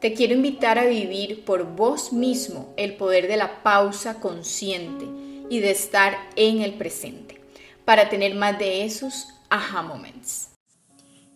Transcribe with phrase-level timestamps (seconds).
[0.00, 5.06] Te quiero invitar a vivir por vos mismo el poder de la pausa consciente
[5.50, 7.44] y de estar en el presente
[7.84, 10.52] para tener más de esos aha moments.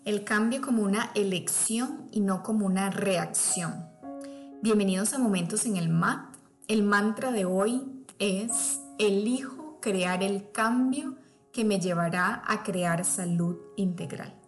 [0.07, 3.87] El cambio como una elección y no como una reacción.
[4.63, 6.35] Bienvenidos a Momentos en el MAT.
[6.67, 7.83] El mantra de hoy
[8.19, 11.17] es elijo crear el cambio
[11.53, 14.44] que me llevará a crear salud integral.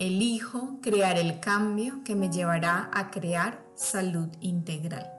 [0.00, 5.10] Elijo crear el cambio que me llevará a crear salud integral.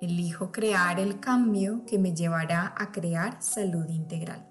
[0.00, 4.46] Elijo crear el cambio que me llevará a crear salud integral.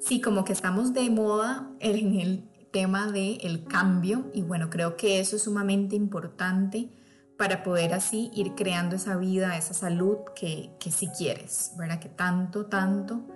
[0.00, 4.96] Sí, como que estamos de moda en el tema del el cambio y bueno, creo
[4.96, 6.88] que eso es sumamente importante
[7.36, 12.00] para poder así ir creando esa vida, esa salud que, que si quieres, ¿verdad?
[12.00, 13.26] Que tanto, tanto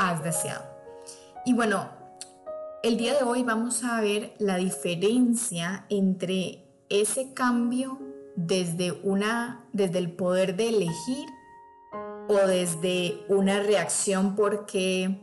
[0.00, 0.64] has deseado.
[1.44, 2.05] Y bueno,
[2.86, 7.98] el día de hoy vamos a ver la diferencia entre ese cambio
[8.36, 11.26] desde, una, desde el poder de elegir
[12.28, 15.20] o desde una reacción porque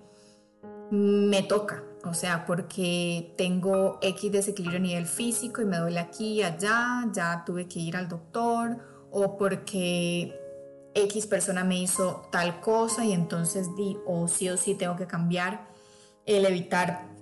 [0.91, 6.43] me toca, o sea, porque tengo X desequilibrio a nivel físico y me duele aquí
[6.43, 8.77] allá, ya tuve que ir al doctor,
[9.09, 10.37] o porque
[10.95, 15.07] X persona me hizo tal cosa y entonces di, o sí o sí tengo que
[15.07, 15.71] cambiar
[16.25, 17.12] el evitar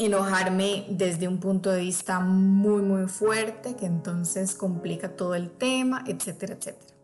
[0.00, 6.04] enojarme desde un punto de vista muy, muy fuerte, que entonces complica todo el tema,
[6.06, 6.94] etcétera, etcétera.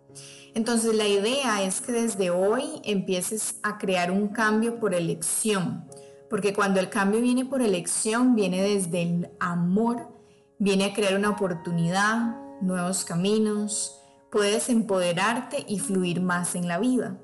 [0.55, 5.85] Entonces la idea es que desde hoy empieces a crear un cambio por elección,
[6.31, 10.09] porque cuando el cambio viene por elección, viene desde el amor,
[10.59, 17.19] viene a crear una oportunidad, nuevos caminos, puedes empoderarte y fluir más en la vida.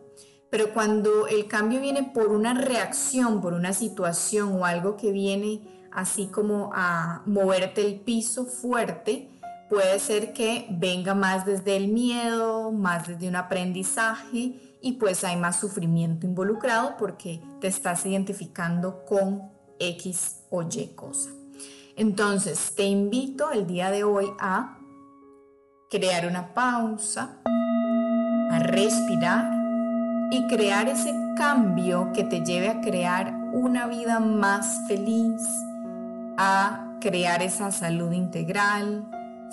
[0.53, 5.63] Pero cuando el cambio viene por una reacción, por una situación o algo que viene
[5.91, 9.31] así como a moverte el piso fuerte,
[9.71, 15.39] puede ser que venga más desde el miedo, más desde un aprendizaje y pues hay
[15.39, 21.31] más sufrimiento involucrado porque te estás identificando con X o Y cosa.
[21.97, 24.79] Entonces, te invito el día de hoy a
[25.89, 27.41] crear una pausa,
[28.51, 29.52] a respirar
[30.33, 35.43] y crear ese cambio que te lleve a crear una vida más feliz,
[36.39, 39.07] a crear esa salud integral,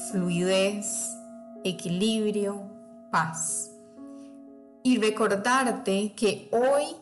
[0.09, 1.17] fluidez,
[1.65, 2.63] equilibrio,
[3.11, 3.71] paz.
[4.81, 6.95] Y recordarte que hoy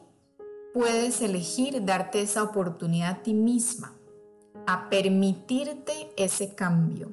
[0.73, 3.93] puedes elegir darte esa oportunidad a ti misma,
[4.65, 7.11] a permitirte ese cambio,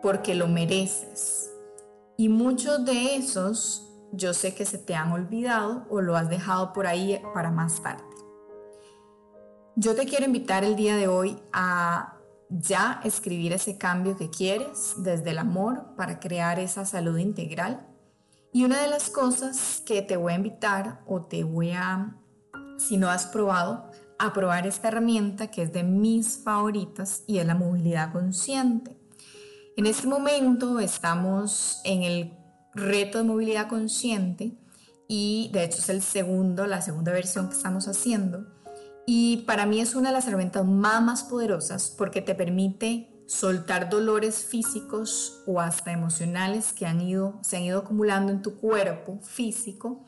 [0.00, 1.50] porque lo mereces.
[2.16, 6.72] Y muchos de esos yo sé que se te han olvidado o lo has dejado
[6.72, 8.04] por ahí para más tarde.
[9.74, 12.16] Yo te quiero invitar el día de hoy a
[12.48, 17.86] ya escribir ese cambio que quieres desde el amor para crear esa salud integral.
[18.52, 22.16] Y una de las cosas que te voy a invitar o te voy a,
[22.78, 27.46] si no has probado, a probar esta herramienta que es de mis favoritas y es
[27.46, 28.96] la movilidad consciente.
[29.76, 32.32] En este momento estamos en el
[32.76, 34.52] reto de movilidad consciente
[35.08, 38.46] y de hecho es el segundo, la segunda versión que estamos haciendo.
[39.06, 43.88] Y para mí es una de las herramientas más, más poderosas porque te permite soltar
[43.88, 49.18] dolores físicos o hasta emocionales que han ido, se han ido acumulando en tu cuerpo
[49.22, 50.04] físico.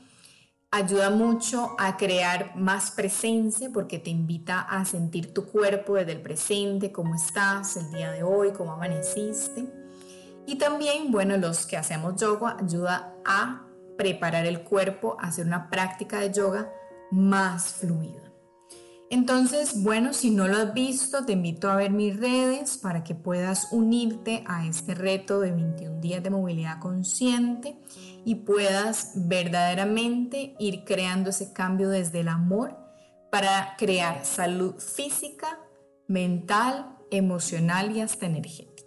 [0.71, 6.21] Ayuda mucho a crear más presencia porque te invita a sentir tu cuerpo desde el
[6.21, 9.67] presente, cómo estás el día de hoy, cómo amaneciste.
[10.49, 13.67] Y también, bueno, los que hacemos yoga ayuda a
[13.99, 16.73] preparar el cuerpo, a hacer una práctica de yoga
[17.11, 18.33] más fluida.
[19.11, 23.15] Entonces, bueno, si no lo has visto, te invito a ver mis redes para que
[23.15, 27.79] puedas unirte a este reto de 21 días de movilidad consciente
[28.25, 32.75] y puedas verdaderamente ir creando ese cambio desde el amor
[33.31, 35.61] para crear salud física,
[36.07, 38.78] mental, emocional y hasta energética.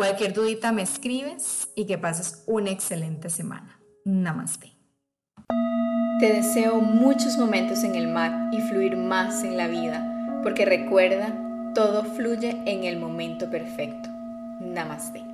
[0.00, 3.78] Cualquier dudita me escribes y que pases una excelente semana.
[4.06, 4.72] Namaste.
[6.18, 11.34] Te deseo muchos momentos en el mar y fluir más en la vida, porque recuerda,
[11.74, 14.08] todo fluye en el momento perfecto.
[14.62, 15.29] Namaste.